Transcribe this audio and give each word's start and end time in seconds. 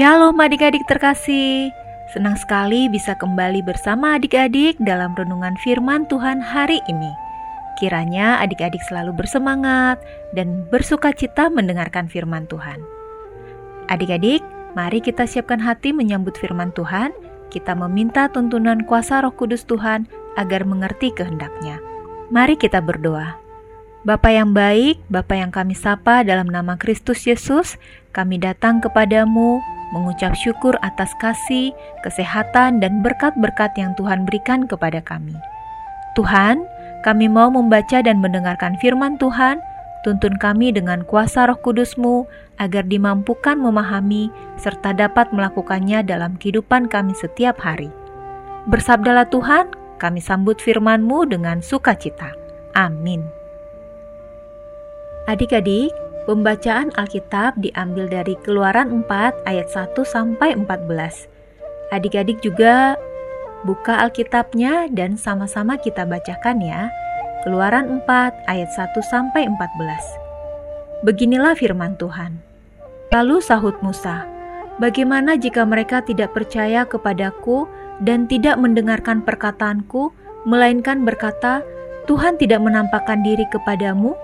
Shalom 0.00 0.40
adik-adik 0.40 0.88
terkasih. 0.88 1.68
Senang 2.08 2.32
sekali 2.32 2.88
bisa 2.88 3.12
kembali 3.20 3.60
bersama 3.60 4.16
adik-adik 4.16 4.80
dalam 4.80 5.12
renungan 5.12 5.52
firman 5.60 6.08
Tuhan 6.08 6.40
hari 6.40 6.80
ini. 6.88 7.12
Kiranya 7.76 8.40
adik-adik 8.40 8.80
selalu 8.88 9.12
bersemangat 9.12 10.00
dan 10.32 10.64
bersuka 10.72 11.12
cita 11.12 11.52
mendengarkan 11.52 12.08
firman 12.08 12.48
Tuhan. 12.48 12.80
Adik-adik, 13.92 14.40
mari 14.72 15.04
kita 15.04 15.28
siapkan 15.28 15.60
hati 15.60 15.92
menyambut 15.92 16.32
firman 16.32 16.72
Tuhan. 16.72 17.12
Kita 17.52 17.76
meminta 17.76 18.32
tuntunan 18.32 18.88
kuasa 18.88 19.20
roh 19.20 19.36
kudus 19.36 19.68
Tuhan 19.68 20.08
agar 20.40 20.64
mengerti 20.64 21.12
kehendaknya. 21.12 21.76
Mari 22.32 22.56
kita 22.56 22.80
berdoa. 22.80 23.36
Bapa 24.00 24.32
yang 24.32 24.56
baik, 24.56 24.96
Bapa 25.12 25.36
yang 25.36 25.52
kami 25.52 25.76
sapa 25.76 26.24
dalam 26.24 26.48
nama 26.48 26.80
Kristus 26.80 27.28
Yesus, 27.28 27.76
kami 28.16 28.40
datang 28.40 28.80
kepadamu 28.80 29.60
mengucap 29.92 30.32
syukur 30.40 30.80
atas 30.80 31.12
kasih, 31.20 31.76
kesehatan, 32.00 32.80
dan 32.80 33.04
berkat-berkat 33.04 33.76
yang 33.76 33.92
Tuhan 34.00 34.24
berikan 34.24 34.64
kepada 34.64 35.04
kami. 35.04 35.36
Tuhan, 36.16 36.64
kami 37.04 37.28
mau 37.28 37.52
membaca 37.52 38.00
dan 38.00 38.24
mendengarkan 38.24 38.80
firman 38.80 39.20
Tuhan, 39.20 39.60
tuntun 40.00 40.40
kami 40.40 40.72
dengan 40.72 41.04
kuasa 41.04 41.44
roh 41.44 41.60
kudusmu, 41.60 42.24
agar 42.56 42.88
dimampukan 42.88 43.60
memahami 43.60 44.32
serta 44.56 44.96
dapat 44.96 45.28
melakukannya 45.36 46.00
dalam 46.08 46.40
kehidupan 46.40 46.88
kami 46.88 47.12
setiap 47.12 47.60
hari. 47.60 47.92
Bersabdalah 48.64 49.28
Tuhan, 49.28 49.76
kami 50.00 50.24
sambut 50.24 50.56
firman-Mu 50.56 51.28
dengan 51.28 51.60
sukacita. 51.60 52.32
Amin. 52.72 53.39
Adik-adik, 55.30 55.94
Pembacaan 56.26 56.90
Alkitab 56.98 57.54
diambil 57.62 58.10
dari 58.10 58.34
Keluaran 58.42 59.06
4 59.06 59.46
ayat 59.46 59.70
1 59.70 59.94
sampai 60.02 60.58
14. 60.58 61.30
Adik-adik 61.94 62.42
juga 62.42 62.98
buka 63.62 64.02
Alkitabnya 64.02 64.90
dan 64.90 65.14
sama-sama 65.14 65.78
kita 65.78 66.02
bacakan 66.02 66.58
ya. 66.58 66.90
Keluaran 67.46 68.02
4 68.02 68.42
ayat 68.50 68.74
1 68.74 68.90
sampai 69.06 69.46
14. 69.46 71.06
Beginilah 71.06 71.54
firman 71.54 71.94
Tuhan. 71.94 72.42
Lalu 73.14 73.38
sahut 73.38 73.78
Musa, 73.86 74.26
"Bagaimana 74.82 75.38
jika 75.38 75.62
mereka 75.62 76.02
tidak 76.02 76.34
percaya 76.34 76.82
kepadaku 76.82 77.70
dan 78.02 78.26
tidak 78.26 78.58
mendengarkan 78.58 79.22
perkataanku, 79.22 80.10
melainkan 80.42 81.06
berkata, 81.06 81.62
Tuhan 82.10 82.34
tidak 82.34 82.58
menampakkan 82.66 83.22
diri 83.22 83.46
kepadamu?" 83.46 84.18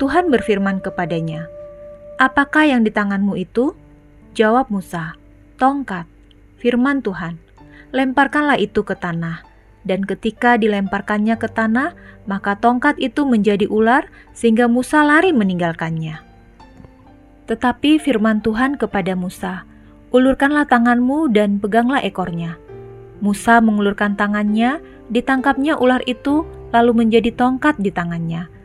Tuhan 0.00 0.32
berfirman 0.32 0.80
kepadanya, 0.80 1.44
"Apakah 2.16 2.64
yang 2.64 2.88
di 2.88 2.88
tanganmu 2.88 3.36
itu?" 3.36 3.76
Jawab 4.32 4.72
Musa, 4.72 5.12
"Tongkat." 5.60 6.08
Firman 6.56 7.04
Tuhan, 7.04 7.36
"Lemparkanlah 7.92 8.56
itu 8.56 8.80
ke 8.80 8.96
tanah." 8.96 9.44
Dan 9.84 10.08
ketika 10.08 10.56
dilemparkannya 10.56 11.36
ke 11.36 11.52
tanah, 11.52 11.92
maka 12.24 12.56
tongkat 12.56 12.96
itu 12.96 13.28
menjadi 13.28 13.68
ular 13.68 14.08
sehingga 14.32 14.72
Musa 14.72 15.04
lari 15.04 15.36
meninggalkannya. 15.36 16.24
Tetapi 17.44 18.00
firman 18.00 18.40
Tuhan 18.40 18.80
kepada 18.80 19.12
Musa, 19.12 19.68
"Ulurkanlah 20.16 20.64
tanganmu 20.64 21.28
dan 21.28 21.60
peganglah 21.60 22.00
ekornya." 22.00 22.56
Musa 23.20 23.60
mengulurkan 23.60 24.16
tangannya, 24.16 24.80
ditangkapnya 25.12 25.76
ular 25.76 26.00
itu, 26.08 26.48
lalu 26.72 27.04
menjadi 27.04 27.36
tongkat 27.36 27.76
di 27.76 27.92
tangannya 27.92 28.59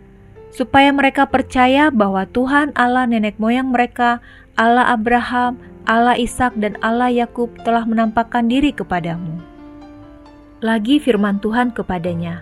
supaya 0.56 0.88
mereka 0.96 1.28
percaya 1.28 1.92
bahwa 1.92 2.24
Tuhan 2.32 2.72
Allah 2.80 3.04
nenek 3.04 3.36
moyang 3.36 3.76
mereka, 3.76 4.24
Allah 4.56 4.88
Abraham, 4.88 5.60
Allah 5.84 6.16
Ishak 6.16 6.56
dan 6.56 6.80
Allah 6.80 7.12
Yakub 7.12 7.52
telah 7.68 7.84
menampakkan 7.84 8.48
diri 8.48 8.72
kepadamu. 8.72 9.36
Lagi 10.64 11.04
firman 11.04 11.44
Tuhan 11.44 11.76
kepadanya, 11.76 12.40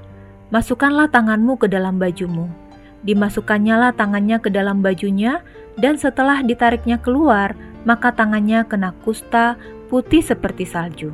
Masukkanlah 0.53 1.09
tanganmu 1.09 1.57
ke 1.57 1.66
dalam 1.66 1.97
bajumu. 1.97 2.46
Dimasukkannya 3.01 3.75
lah 3.81 3.91
tangannya 3.97 4.38
ke 4.38 4.53
dalam 4.53 4.85
bajunya, 4.85 5.41
dan 5.81 5.97
setelah 5.97 6.45
ditariknya 6.45 7.01
keluar, 7.01 7.57
maka 7.90 8.13
tangannya 8.13 8.62
kena 8.69 8.94
kusta 9.01 9.57
putih 9.90 10.22
seperti 10.22 10.69
salju. 10.69 11.09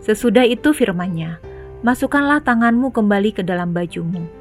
Sesudah 0.00 0.48
itu 0.48 0.72
firmannya, 0.72 1.36
Masukkanlah 1.84 2.40
tanganmu 2.40 2.88
kembali 2.88 3.36
ke 3.36 3.44
dalam 3.44 3.76
bajumu 3.76 4.39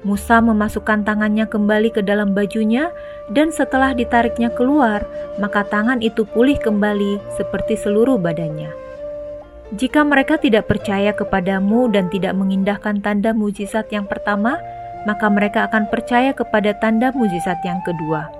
Musa 0.00 0.40
memasukkan 0.40 1.04
tangannya 1.04 1.44
kembali 1.44 1.92
ke 1.92 2.00
dalam 2.00 2.32
bajunya, 2.32 2.88
dan 3.28 3.52
setelah 3.52 3.92
ditariknya 3.92 4.48
keluar, 4.48 5.04
maka 5.36 5.60
tangan 5.60 6.00
itu 6.00 6.24
pulih 6.24 6.56
kembali 6.56 7.20
seperti 7.36 7.76
seluruh 7.76 8.16
badannya. 8.16 8.72
Jika 9.76 10.02
mereka 10.02 10.40
tidak 10.40 10.66
percaya 10.72 11.12
kepadamu 11.12 11.92
dan 11.92 12.08
tidak 12.08 12.32
mengindahkan 12.32 13.04
tanda 13.04 13.36
mujizat 13.36 13.92
yang 13.92 14.08
pertama, 14.08 14.56
maka 15.04 15.28
mereka 15.28 15.68
akan 15.68 15.86
percaya 15.92 16.32
kepada 16.32 16.74
tanda 16.80 17.12
mujizat 17.12 17.60
yang 17.62 17.78
kedua. 17.84 18.32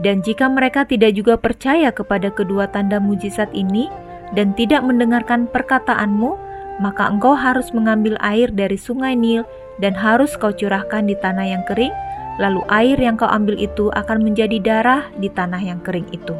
Dan 0.00 0.24
jika 0.24 0.48
mereka 0.48 0.88
tidak 0.88 1.12
juga 1.12 1.36
percaya 1.36 1.92
kepada 1.92 2.32
kedua 2.32 2.70
tanda 2.72 2.96
mujizat 2.96 3.52
ini 3.52 3.92
dan 4.32 4.56
tidak 4.56 4.80
mendengarkan 4.80 5.44
perkataanmu, 5.50 6.38
maka 6.80 7.12
engkau 7.12 7.36
harus 7.36 7.68
mengambil 7.76 8.16
air 8.24 8.48
dari 8.48 8.80
sungai 8.80 9.12
Nil 9.12 9.44
dan 9.80 9.96
harus 9.96 10.36
kau 10.36 10.52
curahkan 10.52 11.08
di 11.08 11.16
tanah 11.16 11.48
yang 11.48 11.64
kering, 11.64 11.92
lalu 12.36 12.60
air 12.68 13.00
yang 13.00 13.16
kau 13.16 13.28
ambil 13.28 13.56
itu 13.56 13.88
akan 13.96 14.24
menjadi 14.24 14.60
darah 14.60 15.08
di 15.16 15.28
tanah 15.32 15.60
yang 15.60 15.80
kering 15.80 16.06
itu. 16.12 16.36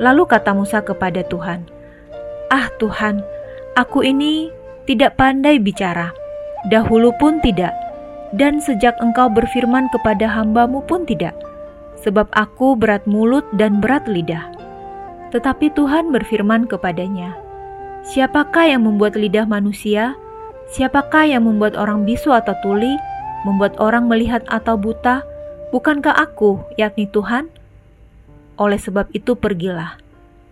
Lalu 0.00 0.24
kata 0.28 0.56
Musa 0.56 0.80
kepada 0.80 1.24
Tuhan, 1.28 1.68
"Ah 2.48 2.72
Tuhan, 2.80 3.20
aku 3.76 4.02
ini 4.02 4.48
tidak 4.88 5.20
pandai 5.20 5.60
bicara, 5.60 6.10
dahulu 6.72 7.12
pun 7.20 7.40
tidak, 7.44 7.76
dan 8.36 8.60
sejak 8.62 8.96
engkau 9.02 9.28
berfirman 9.28 9.90
kepada 9.92 10.28
hambamu 10.28 10.84
pun 10.86 11.04
tidak, 11.04 11.34
sebab 12.00 12.30
aku 12.32 12.78
berat 12.78 13.04
mulut 13.04 13.44
dan 13.58 13.82
berat 13.82 14.06
lidah." 14.06 14.48
Tetapi 15.28 15.76
Tuhan 15.76 16.08
berfirman 16.14 16.70
kepadanya, 16.70 17.36
"Siapakah 18.06 18.70
yang 18.70 18.86
membuat 18.86 19.18
lidah 19.18 19.44
manusia?" 19.44 20.16
Siapakah 20.68 21.24
yang 21.24 21.48
membuat 21.48 21.80
orang 21.80 22.04
bisu 22.04 22.28
atau 22.28 22.52
tuli, 22.60 23.00
membuat 23.48 23.80
orang 23.80 24.04
melihat 24.04 24.44
atau 24.52 24.76
buta? 24.76 25.24
Bukankah 25.72 26.12
aku, 26.12 26.60
yakni 26.76 27.08
Tuhan? 27.08 27.48
Oleh 28.60 28.76
sebab 28.76 29.08
itu 29.16 29.32
pergilah. 29.32 29.96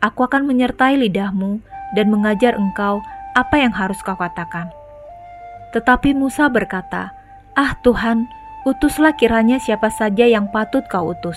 Aku 0.01 0.25
akan 0.25 0.49
menyertai 0.49 0.97
lidahmu 0.97 1.61
dan 1.93 2.07
mengajar 2.09 2.57
engkau 2.57 3.05
apa 3.37 3.61
yang 3.61 3.77
harus 3.77 4.01
kau 4.01 4.17
katakan. 4.17 4.73
Tetapi 5.77 6.17
Musa 6.17 6.49
berkata, 6.49 7.13
Ah 7.53 7.77
Tuhan, 7.85 8.25
utuslah 8.65 9.13
kiranya 9.21 9.61
siapa 9.61 9.93
saja 9.93 10.25
yang 10.25 10.49
patut 10.49 10.85
kau 10.89 11.13
utus. 11.13 11.37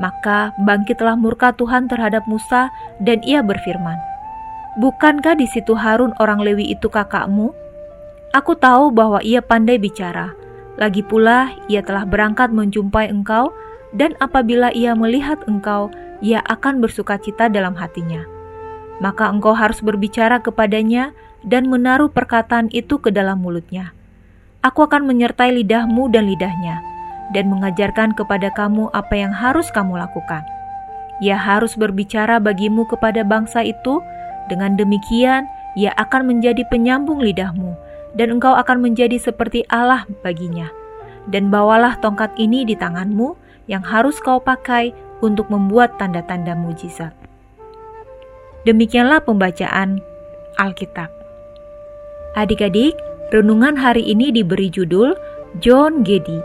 Maka 0.00 0.56
bangkitlah 0.56 1.18
murka 1.20 1.52
Tuhan 1.52 1.92
terhadap 1.92 2.24
Musa 2.24 2.72
dan 3.04 3.20
ia 3.20 3.44
berfirman, 3.44 4.00
Bukankah 4.80 5.36
di 5.36 5.44
situ 5.44 5.76
Harun 5.76 6.16
orang 6.22 6.40
Lewi 6.40 6.72
itu 6.72 6.88
kakakmu? 6.88 7.67
Aku 8.36 8.52
tahu 8.52 8.92
bahwa 8.92 9.24
ia 9.24 9.40
pandai 9.40 9.80
bicara. 9.80 10.36
Lagi 10.76 11.00
pula, 11.00 11.56
ia 11.66 11.80
telah 11.80 12.04
berangkat 12.04 12.52
menjumpai 12.52 13.08
engkau, 13.08 13.50
dan 13.96 14.12
apabila 14.20 14.68
ia 14.76 14.92
melihat 14.92 15.40
engkau, 15.48 15.88
ia 16.20 16.44
akan 16.44 16.84
bersuka 16.84 17.16
cita 17.16 17.48
dalam 17.48 17.72
hatinya. 17.72 18.22
Maka 19.00 19.32
engkau 19.32 19.56
harus 19.56 19.80
berbicara 19.80 20.44
kepadanya 20.44 21.16
dan 21.46 21.70
menaruh 21.72 22.10
perkataan 22.12 22.68
itu 22.74 23.00
ke 23.00 23.08
dalam 23.08 23.40
mulutnya. 23.40 23.96
Aku 24.60 24.84
akan 24.84 25.06
menyertai 25.08 25.54
lidahmu 25.54 26.10
dan 26.12 26.28
lidahnya, 26.28 26.82
dan 27.32 27.48
mengajarkan 27.48 28.12
kepada 28.12 28.52
kamu 28.52 28.92
apa 28.92 29.14
yang 29.16 29.32
harus 29.32 29.70
kamu 29.72 29.96
lakukan. 29.96 30.42
Ia 31.24 31.38
harus 31.38 31.78
berbicara 31.78 32.42
bagimu 32.42 32.84
kepada 32.90 33.24
bangsa 33.24 33.64
itu, 33.64 34.02
dengan 34.50 34.76
demikian 34.76 35.46
ia 35.78 35.94
akan 35.94 36.26
menjadi 36.26 36.66
penyambung 36.66 37.22
lidahmu, 37.22 37.78
dan 38.18 38.34
engkau 38.34 38.52
akan 38.52 38.82
menjadi 38.82 39.16
seperti 39.16 39.62
Allah 39.70 40.04
baginya. 40.26 40.68
Dan 41.30 41.54
bawalah 41.54 41.96
tongkat 42.02 42.34
ini 42.34 42.66
di 42.66 42.74
tanganmu 42.74 43.38
yang 43.70 43.84
harus 43.86 44.18
kau 44.18 44.42
pakai 44.42 44.90
untuk 45.22 45.46
membuat 45.48 45.94
tanda-tanda 45.96 46.58
mujizat. 46.58 47.14
Demikianlah 48.66 49.22
pembacaan 49.22 50.02
Alkitab. 50.58 51.08
Adik-adik, 52.34 52.98
renungan 53.30 53.78
hari 53.78 54.02
ini 54.02 54.34
diberi 54.34 54.66
judul 54.68 55.14
John 55.62 56.02
Gedi. 56.02 56.42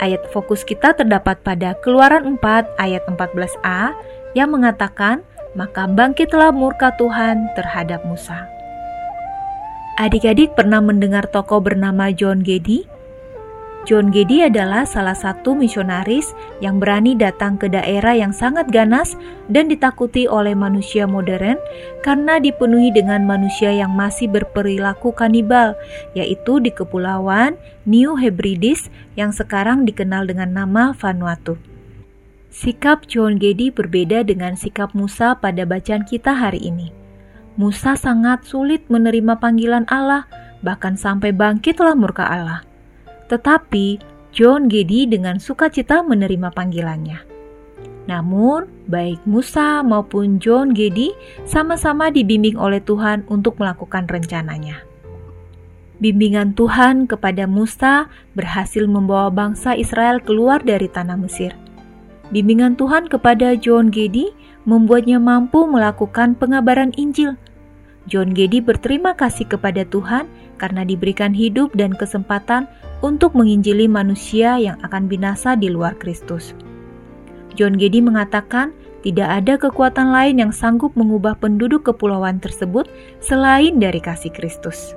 Ayat 0.00 0.24
fokus 0.32 0.64
kita 0.64 0.96
terdapat 0.96 1.44
pada 1.44 1.76
Keluaran 1.84 2.40
4 2.40 2.80
ayat 2.80 3.04
14a 3.04 3.92
yang 4.32 4.48
mengatakan, 4.48 5.20
"Maka 5.52 5.84
bangkitlah 5.84 6.54
murka 6.54 6.96
Tuhan 6.96 7.52
terhadap 7.52 8.00
Musa." 8.08 8.59
Adik-adik 10.00 10.56
pernah 10.56 10.80
mendengar 10.80 11.28
tokoh 11.28 11.60
bernama 11.60 12.08
John 12.08 12.40
Geddy? 12.40 12.88
John 13.84 14.08
Geddy 14.08 14.48
adalah 14.48 14.88
salah 14.88 15.12
satu 15.12 15.52
misionaris 15.52 16.32
yang 16.64 16.80
berani 16.80 17.12
datang 17.12 17.60
ke 17.60 17.68
daerah 17.68 18.16
yang 18.16 18.32
sangat 18.32 18.72
ganas 18.72 19.12
dan 19.52 19.68
ditakuti 19.68 20.24
oleh 20.24 20.56
manusia 20.56 21.04
modern 21.04 21.60
karena 22.00 22.40
dipenuhi 22.40 22.88
dengan 22.96 23.28
manusia 23.28 23.76
yang 23.76 23.92
masih 23.92 24.32
berperilaku 24.32 25.12
kanibal, 25.12 25.76
yaitu 26.16 26.64
di 26.64 26.72
kepulauan 26.72 27.60
New 27.84 28.16
Hebrides 28.16 28.88
yang 29.20 29.36
sekarang 29.36 29.84
dikenal 29.84 30.24
dengan 30.24 30.56
nama 30.56 30.96
Vanuatu. 30.96 31.60
Sikap 32.48 33.04
John 33.04 33.36
Geddy 33.36 33.68
berbeda 33.68 34.24
dengan 34.24 34.56
sikap 34.56 34.96
Musa 34.96 35.36
pada 35.36 35.68
bacaan 35.68 36.08
kita 36.08 36.32
hari 36.32 36.72
ini. 36.72 36.99
Musa 37.58 37.98
sangat 37.98 38.46
sulit 38.46 38.86
menerima 38.86 39.38
panggilan 39.40 39.88
Allah, 39.90 40.28
bahkan 40.60 40.94
sampai 40.94 41.32
bangkitlah 41.32 41.96
murka 41.96 42.28
Allah 42.28 42.70
tetapi 43.30 44.02
John 44.34 44.66
Geddy 44.66 45.06
dengan 45.06 45.38
sukacita 45.38 46.02
menerima 46.02 46.50
panggilannya. 46.50 47.22
Namun, 48.10 48.66
baik 48.90 49.22
Musa 49.22 49.86
maupun 49.86 50.42
John 50.42 50.74
Geddy 50.74 51.14
sama-sama 51.46 52.10
dibimbing 52.10 52.58
oleh 52.58 52.82
Tuhan 52.82 53.22
untuk 53.30 53.62
melakukan 53.62 54.10
rencananya. 54.10 54.82
Bimbingan 56.02 56.58
Tuhan 56.58 57.06
kepada 57.06 57.46
Musa 57.46 58.10
berhasil 58.34 58.82
membawa 58.90 59.30
bangsa 59.30 59.78
Israel 59.78 60.18
keluar 60.18 60.58
dari 60.58 60.90
tanah 60.90 61.14
Mesir. 61.14 61.54
Bimbingan 62.34 62.74
Tuhan 62.74 63.06
kepada 63.06 63.54
John 63.54 63.94
Geddy 63.94 64.32
membuatnya 64.68 65.16
mampu 65.16 65.64
melakukan 65.68 66.36
pengabaran 66.36 66.92
Injil. 66.96 67.36
John 68.08 68.32
Geddy 68.34 68.64
berterima 68.64 69.14
kasih 69.14 69.46
kepada 69.46 69.86
Tuhan 69.86 70.26
karena 70.58 70.82
diberikan 70.84 71.32
hidup 71.32 71.72
dan 71.76 71.94
kesempatan 71.94 72.66
untuk 73.00 73.32
menginjili 73.32 73.88
manusia 73.88 74.60
yang 74.60 74.76
akan 74.84 75.08
binasa 75.08 75.56
di 75.56 75.72
luar 75.72 75.96
Kristus. 75.96 76.52
John 77.56 77.76
Geddy 77.76 78.04
mengatakan, 78.04 78.72
tidak 79.00 79.28
ada 79.32 79.54
kekuatan 79.56 80.12
lain 80.12 80.44
yang 80.44 80.52
sanggup 80.52 80.92
mengubah 80.92 81.32
penduduk 81.40 81.88
kepulauan 81.88 82.36
tersebut 82.36 82.84
selain 83.24 83.80
dari 83.80 83.96
kasih 83.96 84.28
Kristus. 84.28 84.92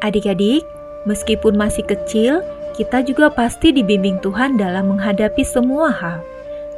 Adik-adik, 0.00 0.64
meskipun 1.04 1.52
masih 1.52 1.84
kecil, 1.84 2.40
kita 2.72 3.04
juga 3.04 3.28
pasti 3.28 3.74
dibimbing 3.74 4.22
Tuhan 4.24 4.56
dalam 4.56 4.96
menghadapi 4.96 5.44
semua 5.44 5.92
hal. 5.92 6.24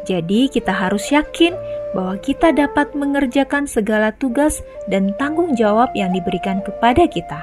Jadi, 0.09 0.51
kita 0.51 0.75
harus 0.75 1.07
yakin 1.13 1.55
bahwa 1.93 2.19
kita 2.23 2.55
dapat 2.55 2.95
mengerjakan 2.95 3.67
segala 3.67 4.15
tugas 4.15 4.63
dan 4.87 5.11
tanggung 5.19 5.59
jawab 5.59 5.91
yang 5.99 6.15
diberikan 6.15 6.63
kepada 6.63 7.07
kita. 7.11 7.43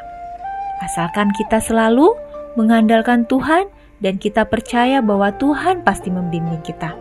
Asalkan 0.84 1.34
kita 1.36 1.60
selalu 1.60 2.14
mengandalkan 2.56 3.26
Tuhan 3.28 3.68
dan 4.00 4.22
kita 4.22 4.46
percaya 4.46 5.02
bahwa 5.02 5.34
Tuhan 5.36 5.82
pasti 5.82 6.14
membimbing 6.14 6.62
kita. 6.62 6.94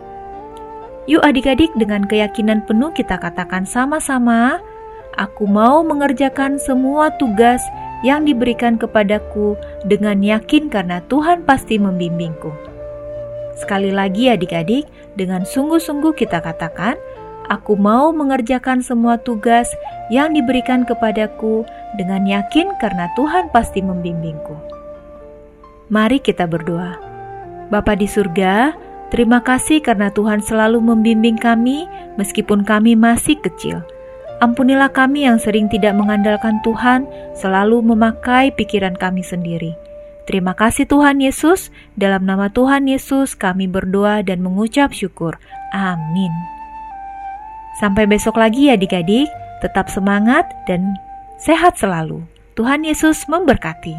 Yuk 1.07 1.23
adik-adik 1.23 1.71
dengan 1.79 2.03
keyakinan 2.03 2.67
penuh 2.67 2.91
kita 2.91 3.15
katakan 3.15 3.63
sama-sama, 3.63 4.59
aku 5.15 5.47
mau 5.47 5.79
mengerjakan 5.87 6.59
semua 6.59 7.15
tugas 7.15 7.63
yang 8.03 8.27
diberikan 8.27 8.75
kepadaku 8.75 9.55
dengan 9.87 10.19
yakin 10.19 10.67
karena 10.67 10.99
Tuhan 11.07 11.47
pasti 11.47 11.79
membimbingku. 11.79 12.51
Sekali 13.57 13.89
lagi 13.89 14.29
adik-adik, 14.29 14.85
dengan 15.17 15.41
sungguh-sungguh 15.41 16.13
kita 16.13 16.45
katakan, 16.45 16.93
aku 17.47 17.75
mau 17.79 18.11
mengerjakan 18.15 18.83
semua 18.83 19.19
tugas 19.19 19.67
yang 20.13 20.31
diberikan 20.35 20.83
kepadaku 20.87 21.67
dengan 21.99 22.23
yakin 22.27 22.71
karena 22.79 23.11
Tuhan 23.15 23.51
pasti 23.51 23.83
membimbingku. 23.83 24.55
Mari 25.87 26.19
kita 26.19 26.43
berdoa. 26.47 26.99
Bapa 27.71 27.95
di 27.95 28.07
surga, 28.07 28.75
terima 29.11 29.43
kasih 29.43 29.79
karena 29.79 30.11
Tuhan 30.11 30.43
selalu 30.43 30.79
membimbing 30.79 31.39
kami 31.39 31.87
meskipun 32.19 32.63
kami 32.67 32.95
masih 32.95 33.39
kecil. 33.39 33.83
Ampunilah 34.37 34.93
kami 34.93 35.25
yang 35.25 35.41
sering 35.41 35.65
tidak 35.65 35.97
mengandalkan 35.97 36.61
Tuhan, 36.61 37.09
selalu 37.33 37.81
memakai 37.81 38.53
pikiran 38.53 38.93
kami 38.93 39.25
sendiri. 39.25 39.73
Terima 40.27 40.53
kasih 40.53 40.85
Tuhan 40.85 41.23
Yesus, 41.23 41.71
dalam 41.95 42.27
nama 42.27 42.51
Tuhan 42.51 42.85
Yesus 42.85 43.33
kami 43.33 43.65
berdoa 43.65 44.21
dan 44.21 44.43
mengucap 44.43 44.91
syukur. 44.91 45.39
Amin. 45.71 46.56
Sampai 47.77 48.09
besok 48.09 48.41
lagi 48.41 48.73
ya 48.73 48.73
adik-adik 48.73 49.29
tetap 49.61 49.85
semangat 49.93 50.49
dan 50.65 50.97
sehat 51.37 51.77
selalu. 51.77 52.25
Tuhan 52.57 52.81
Yesus 52.81 53.29
memberkati. 53.29 53.93